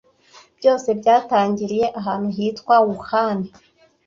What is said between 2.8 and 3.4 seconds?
Wuhan